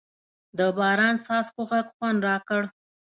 [0.57, 2.61] د باران څاڅکو غږ خوند راکړ.